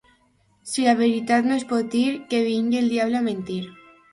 Si 0.69 0.85
la 0.87 0.95
veritat 1.01 1.49
no 1.49 1.53
es 1.59 1.65
pot 1.73 1.93
dir, 1.99 2.07
que 2.33 2.43
vingui 2.51 2.81
el 2.83 2.91
diable 2.95 3.21
a 3.21 3.25
mentir. 3.31 3.63